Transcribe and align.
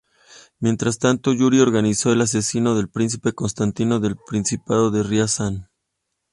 Mientras 0.59 0.97
tanto, 0.97 1.31
Yuri 1.31 1.59
organizó 1.59 2.11
el 2.11 2.21
asesinato 2.21 2.75
del 2.75 2.89
príncipe 2.89 3.33
Constantino 3.33 3.99
de 3.99 4.15
Principado 4.25 4.89
de 4.89 5.03
Riazán. 5.03 5.69